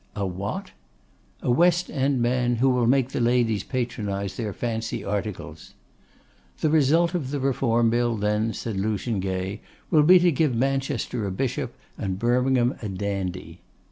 'A 0.15 0.25
what?' 0.25 0.71
'A 1.43 1.51
West 1.51 1.87
end 1.91 2.23
man, 2.23 2.55
who 2.55 2.71
will 2.71 2.87
make 2.87 3.09
the 3.09 3.19
ladies 3.21 3.63
patronise 3.63 4.35
their 4.35 4.51
fancy 4.51 5.03
articles.' 5.05 5.75
'The 6.59 6.71
result 6.71 7.13
of 7.13 7.29
the 7.29 7.39
Reform 7.39 7.91
Bill, 7.91 8.17
then,' 8.17 8.51
said 8.51 8.77
Lucian 8.77 9.19
Gay, 9.19 9.61
'will 9.91 10.01
be 10.01 10.17
to 10.17 10.31
give 10.31 10.55
Manchester 10.55 11.27
a 11.27 11.31
bishop, 11.31 11.75
and 11.99 12.17
Birmingham 12.17 12.73
a 12.81 12.89
dandy. 12.89 13.61